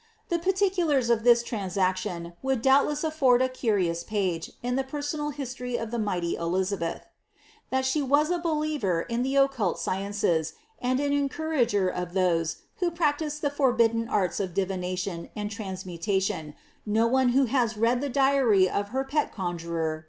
The 0.29 0.39
particulars 0.39 1.11
of 1.11 1.23
this 1.23 1.43
transaction 1.43 2.33
vould 2.41 2.63
doubtless 2.63 3.03
afford 3.03 3.39
a 3.43 3.47
curious 3.47 4.03
page 4.03 4.51
in 4.63 4.75
the 4.75 4.83
personal 4.83 5.29
history 5.29 5.77
of 5.77 5.91
the 5.91 5.99
nighty 5.99 6.35
Elizabeth. 6.35 7.05
That 7.69 7.85
she 7.85 8.01
was 8.01 8.31
a 8.31 8.39
believer 8.39 9.01
in 9.03 9.21
the 9.21 9.35
occult 9.35 9.77
sciences, 9.77 10.53
and 10.81 10.99
an 10.99 11.13
encourager 11.13 11.87
of 11.87 12.13
those 12.15 12.63
who 12.77 12.89
practised 12.89 13.43
the 13.43 13.51
forbidden 13.51 14.09
arts 14.09 14.39
of 14.39 14.55
divination 14.55 15.29
and 15.35 15.51
transmutation, 15.51 16.55
no 16.83 17.05
one 17.05 17.29
who 17.37 17.45
has 17.45 17.77
read 17.77 18.01
the 18.01 18.09
diary 18.09 18.67
of 18.67 18.89
her 18.89 19.03
pet 19.03 19.31
conjuror. 19.31 19.99